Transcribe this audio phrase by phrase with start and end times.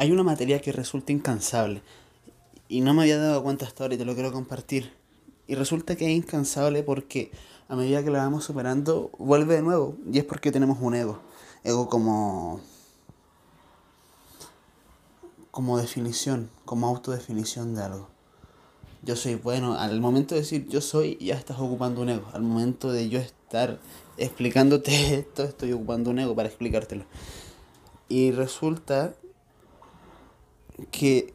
[0.00, 1.82] Hay una materia que resulta incansable
[2.70, 4.94] y no me había dado cuenta hasta ahora y te lo quiero compartir.
[5.46, 7.30] Y resulta que es incansable porque
[7.68, 11.20] a medida que la vamos superando vuelve de nuevo y es porque tenemos un ego.
[11.64, 12.62] Ego como
[15.50, 18.08] como definición, como autodefinición de algo.
[19.02, 22.26] Yo soy bueno, al momento de decir yo soy, ya estás ocupando un ego.
[22.32, 23.78] Al momento de yo estar
[24.16, 27.04] explicándote esto, estoy ocupando un ego para explicártelo.
[28.08, 29.14] Y resulta
[30.90, 31.34] que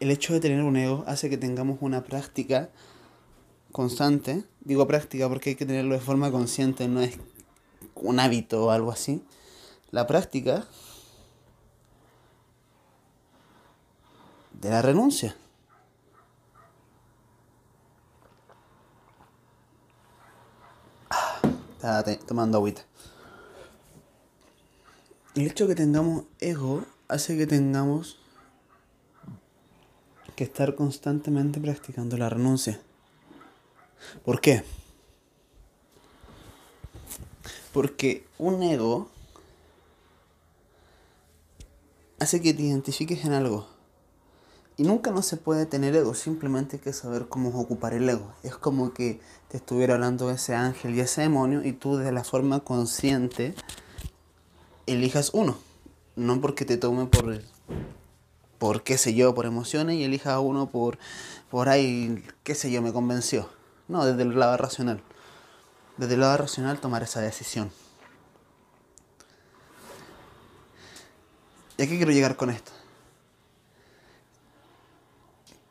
[0.00, 2.70] el hecho de tener un ego hace que tengamos una práctica
[3.72, 4.44] constante.
[4.60, 7.18] Digo práctica porque hay que tenerlo de forma consciente, no es
[7.94, 9.22] un hábito o algo así.
[9.90, 10.66] La práctica
[14.60, 15.36] de la renuncia.
[21.82, 22.84] Ah, tomando agüita.
[25.34, 28.18] El hecho de que tengamos ego hace que tengamos
[30.36, 32.78] que estar constantemente practicando la renuncia.
[34.24, 34.62] ¿Por qué?
[37.72, 39.08] Porque un ego
[42.18, 43.66] hace que te identifiques en algo.
[44.78, 48.34] Y nunca no se puede tener ego, simplemente hay que saber cómo ocupar el ego.
[48.42, 52.24] Es como que te estuviera hablando ese ángel y ese demonio y tú de la
[52.24, 53.54] forma consciente
[54.84, 55.56] elijas uno.
[56.14, 57.40] No porque te tome por,
[58.58, 60.98] por qué sé yo, por emociones y elijas uno por,
[61.50, 63.48] por ahí, qué sé yo, me convenció.
[63.88, 65.02] No, desde el lado racional.
[65.96, 67.70] Desde el lado racional tomar esa decisión.
[71.78, 72.72] ¿Y a qué quiero llegar con esto?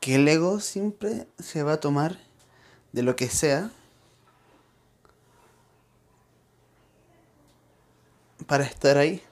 [0.05, 2.19] que el ego siempre se va a tomar
[2.91, 3.71] de lo que sea
[8.45, 9.23] para estar ahí.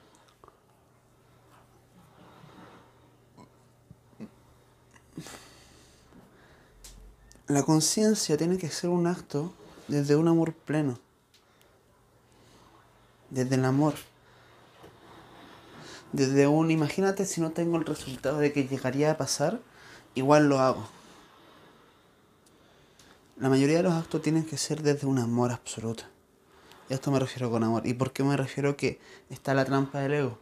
[7.46, 9.52] La conciencia tiene que ser un acto
[9.86, 10.98] desde un amor pleno,
[13.28, 13.92] desde el amor,
[16.12, 19.60] desde un, imagínate si no tengo el resultado de que llegaría a pasar,
[20.14, 20.88] igual lo hago.
[23.36, 26.04] La mayoría de los actos tienen que ser desde un amor absoluto.
[26.88, 27.86] Y a esto me refiero con amor.
[27.86, 30.38] ¿Y por qué me refiero que está la trampa del ego?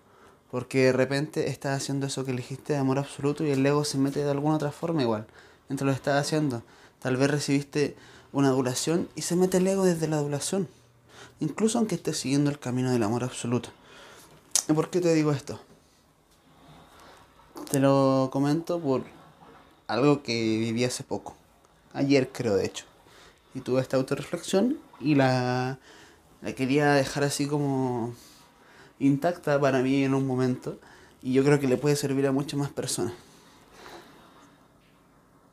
[0.53, 3.99] Porque de repente estás haciendo eso que elegiste de amor absoluto y el ego se
[3.99, 5.27] mete de alguna otra forma igual.
[5.69, 6.63] Mientras lo estás haciendo.
[7.03, 7.97] Tal vez recibiste
[8.33, 10.69] una adulación y se mete el ego desde la adulación.
[11.41, 13.71] Incluso aunque estés siguiendo el camino del amor absoluto.
[14.69, 15.61] ¿Y por qué te digo esto?
[17.71, 19.03] Te lo comento por
[19.89, 21.35] algo que viví hace poco.
[21.93, 22.85] Ayer creo, de hecho.
[23.55, 25.79] Y tuve esta autorreflexión y la,
[26.41, 28.15] la quería dejar así como
[29.01, 30.79] intacta para mí en un momento.
[31.21, 33.13] Y yo creo que le puede servir a muchas más personas.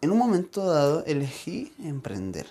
[0.02, 2.48] En un momento dado elegí emprender.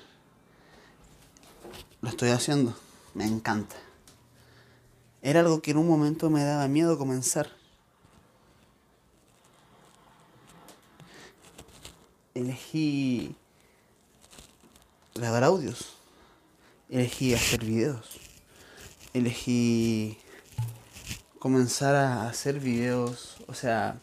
[2.00, 2.76] Lo estoy haciendo.
[3.14, 3.76] Me encanta.
[5.22, 7.58] Era algo que en un momento me daba miedo comenzar.
[12.38, 13.34] elegí
[15.14, 15.96] grabar audios,
[16.88, 18.18] elegí hacer videos,
[19.12, 20.18] elegí
[21.38, 23.98] comenzar a hacer videos, o sea,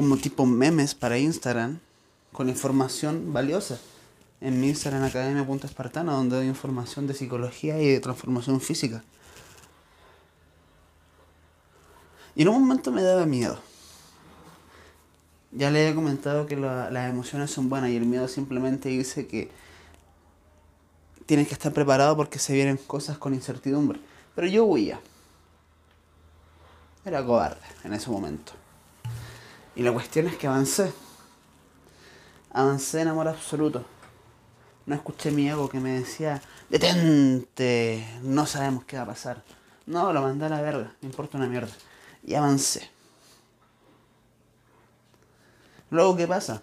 [0.00, 1.78] como tipo memes para Instagram,
[2.32, 3.78] con información valiosa.
[4.40, 9.04] En mi Instagram Academia.espartana, donde doy información de psicología y de transformación física.
[12.34, 13.60] Y en un momento me daba miedo
[15.52, 19.50] ya le he comentado que las emociones son buenas y el miedo simplemente dice que
[21.26, 24.00] tienes que estar preparado porque se vienen cosas con incertidumbre.
[24.34, 25.00] Pero yo huía.
[27.04, 28.52] Era cobarde en ese momento.
[29.80, 30.92] Y la cuestión es que avancé.
[32.52, 33.82] Avancé en amor absoluto.
[34.84, 39.42] No escuché mi ego que me decía, detente, no sabemos qué va a pasar.
[39.86, 41.72] No, lo mandé a la verga, me importa una mierda.
[42.22, 42.90] Y avancé.
[45.88, 46.60] Luego, ¿qué pasa?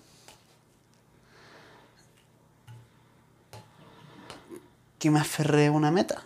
[4.99, 6.21] Que me aferré a una meta.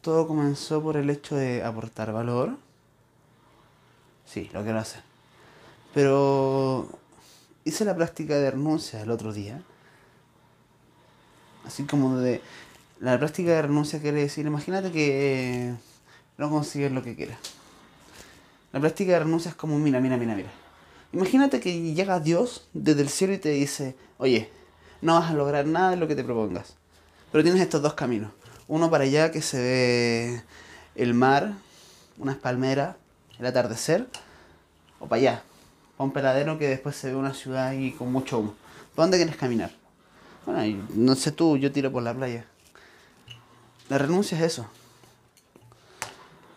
[0.00, 2.56] Todo comenzó por el hecho de aportar valor.
[4.24, 5.02] Sí, lo quiero hacer.
[5.92, 6.88] Pero
[7.64, 9.62] hice la práctica de renuncia el otro día.
[11.64, 12.40] Así como de...
[13.00, 15.74] La práctica de renuncia quiere decir, imagínate que
[16.36, 17.38] no consigues lo que quieras
[18.72, 20.50] la práctica de renuncia es como, mira, mira, mira, mira.
[21.12, 24.48] Imagínate que llega Dios desde el cielo y te dice, oye,
[25.02, 26.76] no vas a lograr nada de lo que te propongas.
[27.32, 28.30] Pero tienes estos dos caminos.
[28.70, 30.42] Uno para allá que se ve
[30.94, 31.54] el mar,
[32.18, 32.94] unas palmeras,
[33.40, 34.06] el atardecer,
[35.00, 35.42] o para allá,
[35.96, 38.54] para un peladero que después se ve una ciudad ahí con mucho humo.
[38.94, 39.72] ¿Para dónde quieres caminar?
[40.46, 42.44] Bueno, no sé tú, yo tiro por la playa.
[43.88, 44.68] La renuncia es eso.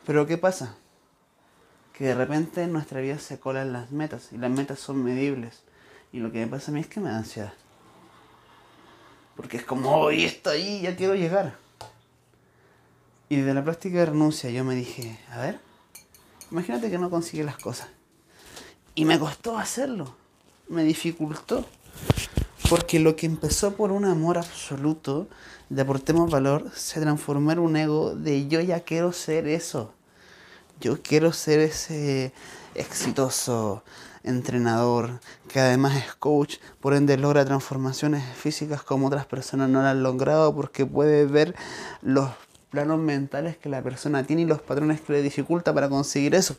[0.06, 0.76] Pero ¿qué pasa?
[1.98, 5.64] Que de repente en nuestra vida se colan las metas y las metas son medibles.
[6.12, 7.54] Y lo que me pasa a mí es que me da ansiedad.
[9.36, 11.63] Porque es como, hoy estoy ahí, ya quiero llegar.
[13.30, 15.60] Y desde la práctica de renuncia yo me dije, a ver,
[16.52, 17.88] imagínate que no consigue las cosas.
[18.96, 20.16] Y me costó hacerlo,
[20.70, 21.66] me dificultó.
[22.70, 25.28] Porque lo que empezó por un amor absoluto
[25.70, 29.94] de aportemos valor se transformó en un ego de yo ya quiero ser eso.
[30.80, 32.34] Yo quiero ser ese
[32.76, 33.84] exitoso
[34.24, 39.88] entrenador que además es coach, por ende logra transformaciones físicas como otras personas no lo
[39.88, 41.56] han logrado porque puede ver
[42.02, 42.30] los
[42.74, 46.56] planos mentales que la persona tiene y los patrones que le dificulta para conseguir eso.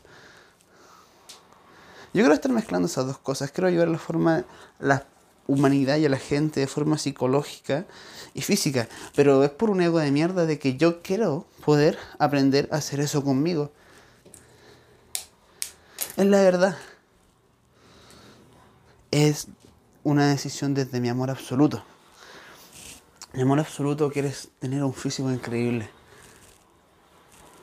[2.13, 3.51] Yo quiero estar mezclando esas dos cosas.
[3.51, 4.45] Quiero ayudar la forma,
[4.79, 5.05] la
[5.45, 7.85] humanidad y a la gente de forma psicológica
[8.33, 8.87] y física.
[9.13, 13.01] Pero es por un ego de mierda de que yo quiero poder aprender a hacer
[13.01, 13.73] eso conmigo.
[16.15, 16.77] Es la verdad.
[19.11, 19.49] Es
[20.05, 21.83] una decisión desde mi amor absoluto.
[23.33, 25.89] Mi amor absoluto quiere tener un físico increíble.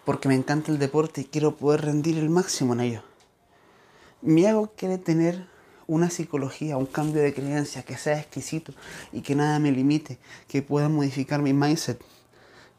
[0.04, 3.02] Porque me encanta el deporte y quiero poder rendir el máximo en ello.
[4.20, 5.46] Mi ego quiere tener
[5.86, 8.72] una psicología, un cambio de creencia que sea exquisito
[9.12, 10.18] y que nada me limite,
[10.48, 12.00] que pueda modificar mi mindset,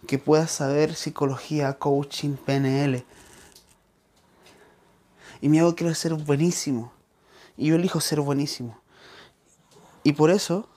[0.08, 3.06] que pueda saber psicología, coaching, PNL.
[5.42, 6.94] Y mi ego quiere ser buenísimo.
[7.58, 8.80] Y yo elijo ser buenísimo.
[10.04, 10.68] Y por eso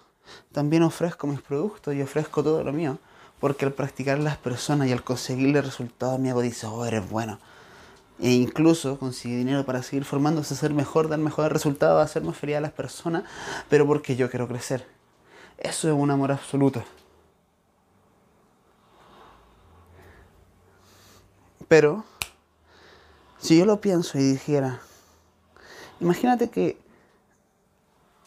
[0.53, 2.99] también ofrezco mis productos y ofrezco todo lo mío.
[3.47, 7.39] Porque al practicar las personas y al conseguirle resultados, mi ego dice, oh, eres bueno
[8.19, 12.57] e incluso consigue dinero para seguir formándose, ser mejor, dar mejores resultados, hacer más feliz
[12.57, 13.23] a las personas,
[13.69, 14.85] pero porque yo quiero crecer.
[15.59, 16.83] Eso es un amor absoluto.
[21.69, 22.05] Pero,
[23.39, 24.81] si yo lo pienso y dijera,
[26.01, 26.81] imagínate que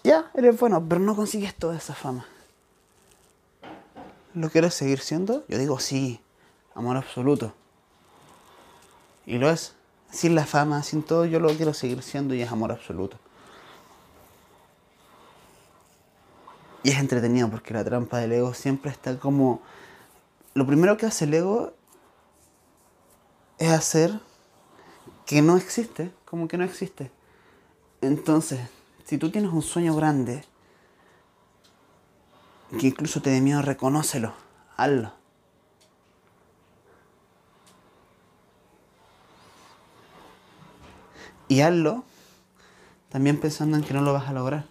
[0.01, 2.25] ya eres bueno, pero no consigues toda esa fama.
[4.33, 5.43] ¿Lo quieres seguir siendo?
[5.47, 6.21] Yo digo sí,
[6.75, 7.53] amor absoluto.
[9.25, 9.75] Y lo es
[10.11, 13.17] sin la fama, sin todo, yo lo quiero seguir siendo y es amor absoluto.
[16.83, 19.61] Y es entretenido porque la trampa del ego siempre está como...
[20.53, 21.73] Lo primero que hace el ego
[23.57, 24.19] es hacer
[25.25, 27.11] que no existe, como que no existe.
[28.01, 28.59] Entonces,
[29.05, 30.43] si tú tienes un sueño grande,
[32.77, 34.33] que incluso te dé miedo, reconócelo,
[34.77, 35.13] hazlo.
[41.47, 42.03] Y hazlo
[43.09, 44.65] también pensando en que no lo vas a lograr.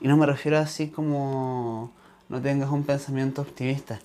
[0.00, 1.92] Y no me refiero así como
[2.28, 4.00] no tengas un pensamiento optimista.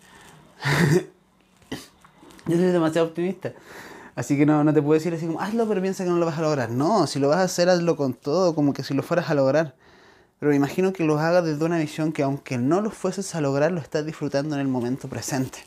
[2.46, 3.54] Yo soy demasiado optimista.
[4.16, 6.26] Así que no, no te puedo decir así como, hazlo pero piensa que no lo
[6.26, 6.70] vas a lograr.
[6.70, 9.34] No, si lo vas a hacer, hazlo con todo, como que si lo fueras a
[9.34, 9.76] lograr.
[10.42, 13.42] Pero me imagino que lo hagas desde una visión que aunque no lo fueses a
[13.42, 15.60] lograr, lo estás disfrutando en el momento presente.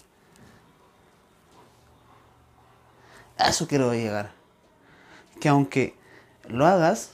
[3.39, 4.33] A eso quiero llegar
[5.41, 5.95] que aunque
[6.49, 7.11] lo hagas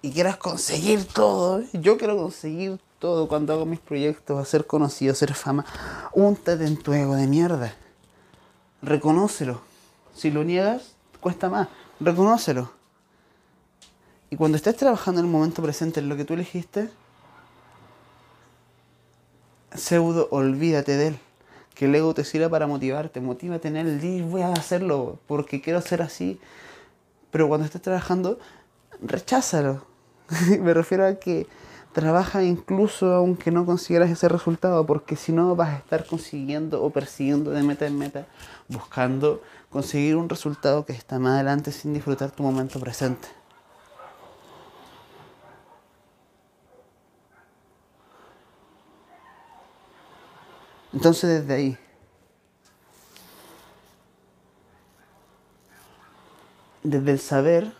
[0.00, 5.34] y quieras conseguir todo, yo quiero conseguir todo cuando hago mis proyectos, hacer conocido, hacer
[5.34, 5.64] fama,
[6.12, 7.74] úntate en tu ego de mierda.
[8.80, 9.60] Reconócelo.
[10.14, 11.66] Si lo niegas, cuesta más.
[11.98, 12.75] Reconócelo.
[14.36, 16.90] Cuando estés trabajando en el momento presente en lo que tú elegiste,
[19.74, 21.18] pseudo, olvídate de él.
[21.74, 23.20] Que el ego te sirva para motivarte.
[23.20, 24.24] Motívate en él.
[24.24, 26.38] Voy a hacerlo porque quiero ser así.
[27.30, 28.38] Pero cuando estés trabajando,
[29.00, 29.86] recházalo.
[30.60, 31.46] Me refiero a que
[31.94, 36.90] trabaja incluso aunque no consiguieras ese resultado, porque si no vas a estar consiguiendo o
[36.90, 38.26] persiguiendo de meta en meta,
[38.68, 43.28] buscando conseguir un resultado que está más adelante sin disfrutar tu momento presente.
[50.96, 51.78] Entonces desde ahí,
[56.82, 57.74] desde el saber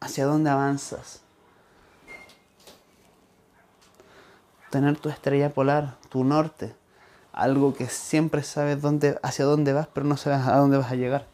[0.00, 1.20] hacia dónde avanzas.
[4.70, 6.74] Tener tu estrella polar, tu norte,
[7.34, 10.94] algo que siempre sabes dónde, hacia dónde vas, pero no sabes a dónde vas a
[10.94, 11.26] llegar.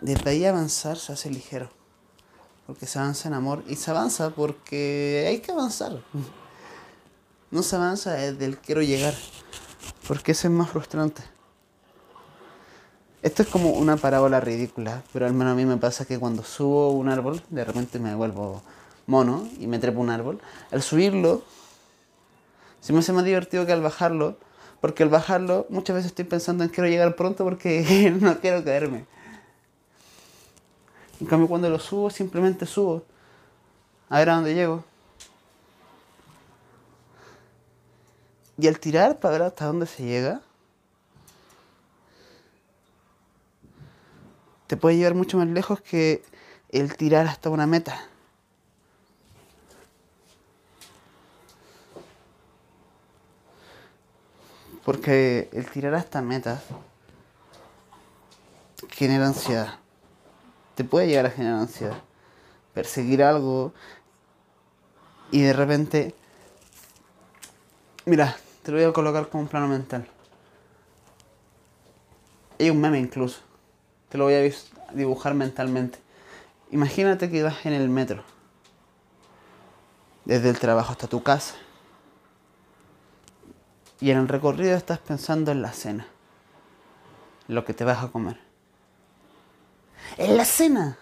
[0.00, 1.70] Desde ahí avanzar se hace ligero,
[2.66, 6.00] porque se avanza en amor y se avanza porque hay que avanzar.
[7.54, 9.14] No se avanza desde el quiero llegar,
[10.08, 11.22] porque ese es más frustrante.
[13.22, 16.42] Esto es como una parábola ridícula, pero al menos a mí me pasa que cuando
[16.42, 18.60] subo un árbol, de repente me vuelvo
[19.06, 20.40] mono y me trepo un árbol.
[20.72, 21.44] Al subirlo,
[22.80, 24.36] se me hace más divertido que al bajarlo,
[24.80, 29.04] porque al bajarlo muchas veces estoy pensando en quiero llegar pronto porque no quiero caerme.
[31.20, 33.04] En cambio cuando lo subo, simplemente subo.
[34.08, 34.82] A ver a dónde llego.
[38.56, 40.40] Y al tirar para ver hasta dónde se llega,
[44.66, 46.22] te puede llevar mucho más lejos que
[46.70, 48.08] el tirar hasta una meta.
[54.84, 56.62] Porque el tirar hasta metas
[58.90, 59.78] genera ansiedad.
[60.74, 61.96] Te puede llegar a generar ansiedad.
[62.74, 63.72] Perseguir algo
[65.30, 66.14] y de repente...
[68.04, 70.08] Mira, te lo voy a colocar como un plano mental.
[72.58, 73.40] Hay un meme incluso.
[74.08, 75.98] Te lo voy a dibujar mentalmente.
[76.70, 78.24] Imagínate que vas en el metro.
[80.24, 81.56] Desde el trabajo hasta tu casa.
[84.00, 86.06] Y en el recorrido estás pensando en la cena.
[87.48, 88.40] Lo que te vas a comer.
[90.16, 90.96] En la cena.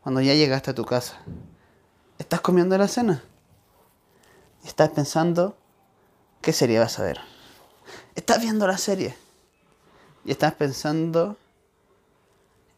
[0.00, 1.18] Cuando ya llegaste a tu casa.
[2.18, 3.24] Estás comiendo la cena.
[4.62, 5.56] Y estás pensando
[6.42, 7.20] qué serie vas a ver.
[8.14, 9.16] Estás viendo la serie.
[10.24, 11.36] Y estás pensando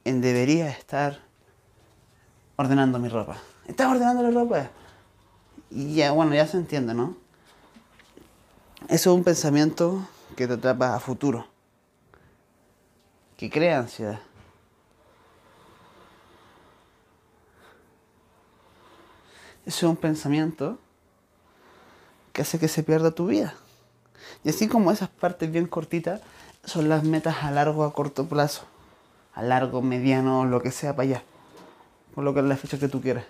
[0.04, 1.20] en debería estar
[2.56, 3.38] ordenando mi ropa.
[3.66, 4.70] Estás ordenando la ropa.
[5.70, 7.16] Y ya, bueno, ya se entiende, ¿no?
[8.88, 10.06] Eso es un pensamiento
[10.36, 11.46] que te atrapa a futuro,
[13.38, 14.20] que crea ansiedad.
[19.64, 20.78] Eso es un pensamiento
[22.34, 23.54] que hace que se pierda tu vida.
[24.42, 26.20] Y así como esas partes bien cortitas
[26.64, 28.64] son las metas a largo, a corto plazo,
[29.34, 31.22] a largo, mediano, lo que sea para allá,
[32.14, 33.24] por lo que es la fecha que tú quieras.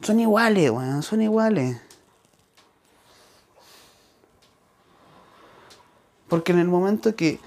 [0.00, 1.80] Son iguales, weón, son iguales.
[6.28, 7.40] Porque en el momento que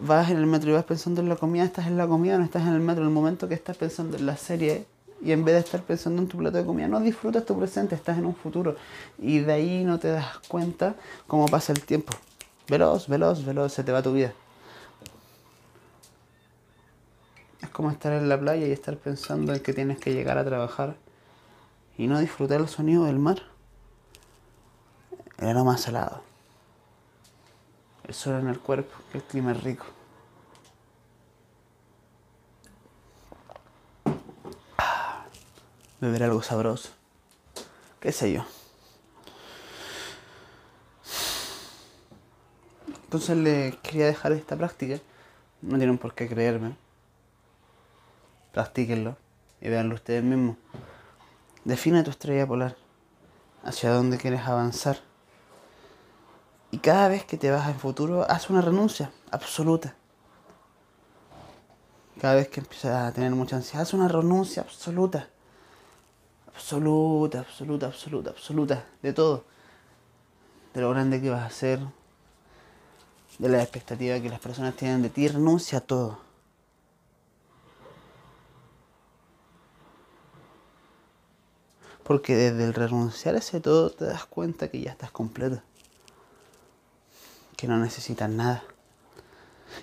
[0.00, 2.44] vas en el metro y vas pensando en la comida, estás en la comida, no
[2.44, 3.02] estás en el metro.
[3.02, 4.86] En el momento que estás pensando en la serie
[5.22, 7.94] y en vez de estar pensando en tu plato de comida, no disfrutas tu presente,
[7.94, 8.76] estás en un futuro.
[9.18, 10.96] Y de ahí no te das cuenta
[11.28, 12.12] cómo pasa el tiempo.
[12.68, 14.32] Veloz, veloz, veloz, se te va tu vida.
[17.62, 20.44] Es como estar en la playa y estar pensando en que tienes que llegar a
[20.44, 20.96] trabajar
[21.96, 23.42] y no disfrutar el sonido del mar.
[25.38, 26.22] El aroma salado.
[28.08, 29.86] El sol en el cuerpo, el clima es rico.
[36.02, 36.88] Beber algo sabroso.
[38.00, 38.44] ¿Qué sé yo?
[43.04, 45.00] Entonces le quería dejar esta práctica.
[45.60, 46.76] No tienen por qué creerme.
[48.52, 49.16] Practíquenlo
[49.60, 50.56] y veanlo ustedes mismos.
[51.64, 52.76] Define tu estrella polar,
[53.62, 54.98] hacia dónde quieres avanzar.
[56.72, 59.94] Y cada vez que te vas en futuro, haz una renuncia absoluta.
[62.20, 65.28] Cada vez que empiezas a tener mucha ansiedad, haz una renuncia absoluta.
[66.54, 68.86] Absoluta, absoluta, absoluta, absoluta.
[69.02, 69.44] De todo.
[70.74, 71.80] De lo grande que vas a ser.
[73.38, 75.28] De la expectativa que las personas tienen de ti.
[75.28, 76.18] Renuncia a todo.
[82.04, 85.62] Porque desde el renunciar a ese todo te das cuenta que ya estás completo.
[87.56, 88.64] Que no necesitas nada.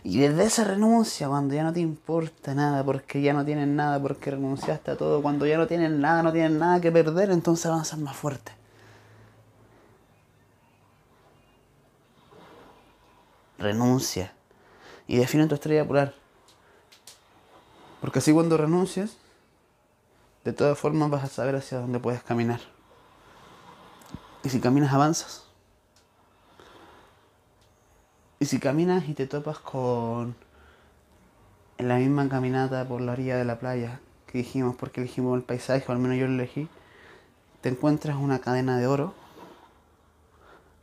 [0.03, 4.01] Y desde esa renuncia, cuando ya no te importa nada, porque ya no tienes nada,
[4.01, 7.65] porque renunciaste a todo, cuando ya no tienes nada, no tienes nada que perder, entonces
[7.65, 8.51] avanzas más fuerte.
[13.57, 14.33] Renuncia.
[15.07, 16.13] Y define tu estrella polar.
[17.99, 19.17] Porque así cuando renuncias,
[20.45, 22.61] de todas formas vas a saber hacia dónde puedes caminar.
[24.43, 25.48] Y si caminas, avanzas.
[28.39, 30.35] Y si caminas y te topas con
[31.77, 35.43] en la misma caminata por la orilla de la playa que dijimos porque elegimos el
[35.43, 36.67] paisaje, o al menos yo lo elegí,
[37.61, 39.13] te encuentras una cadena de oro.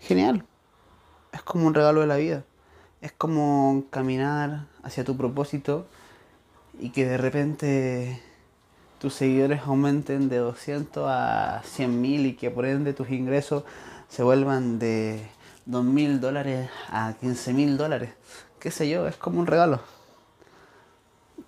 [0.00, 0.44] Genial.
[1.32, 2.44] Es como un regalo de la vida.
[3.00, 5.86] Es como caminar hacia tu propósito
[6.78, 8.22] y que de repente
[9.00, 13.64] tus seguidores aumenten de 200 a 100 mil y que por ende tus ingresos
[14.08, 15.26] se vuelvan de
[15.66, 18.10] 2 mil dólares a 15 mil dólares.
[18.58, 19.80] Qué sé yo, es como un regalo.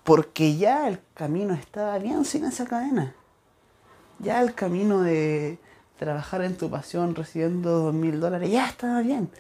[0.05, 3.15] Porque ya el camino estaba bien sin esa cadena.
[4.19, 5.59] Ya el camino de
[5.99, 9.31] trabajar en tu pasión recibiendo 2 mil dólares ya estaba bien.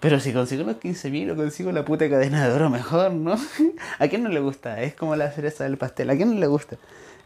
[0.00, 3.34] Pero si consigo los 15.000 o consigo la puta cadena de oro, mejor, ¿no?
[3.98, 4.80] ¿A quién no le gusta?
[4.80, 6.08] Es como la cereza del pastel.
[6.10, 6.76] ¿A quién no le gusta?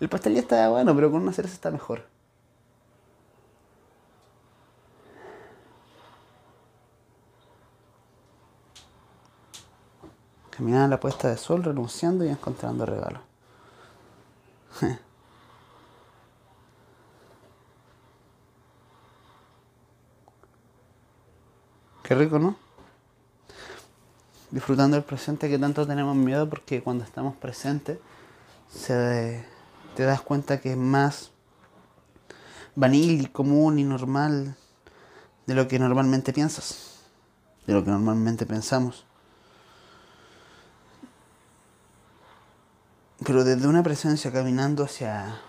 [0.00, 2.06] El pastel ya está bueno, pero con una cereza está mejor.
[10.62, 13.20] Caminar a la puesta de sol, renunciando y encontrando regalos.
[22.04, 22.54] Qué rico, ¿no?
[24.52, 27.98] Disfrutando el presente que tanto tenemos miedo porque cuando estamos presentes
[28.72, 29.44] se,
[29.96, 31.32] te das cuenta que es más
[32.76, 34.54] vanil y común y normal
[35.46, 37.00] de lo que normalmente piensas,
[37.66, 39.06] de lo que normalmente pensamos.
[43.24, 45.40] Pero desde una presencia caminando hacia...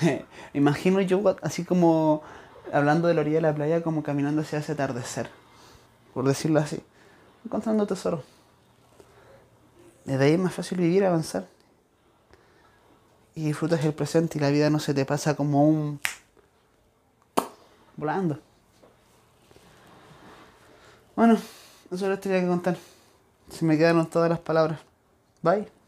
[0.54, 2.22] Imagino yo así como
[2.72, 5.30] hablando de la orilla de la playa como caminando hacia ese atardecer,
[6.12, 6.82] por decirlo así,
[7.44, 8.22] encontrando tesoro.
[10.04, 11.46] Desde ahí es más fácil vivir, avanzar.
[13.34, 16.00] Y disfrutas el presente y la vida no se te pasa como un...
[17.96, 18.38] volando.
[21.16, 21.42] Bueno, eso
[21.90, 22.76] es lo que tenía que contar.
[23.50, 24.80] Se me quedaron todas las palabras.
[25.42, 25.83] Bye.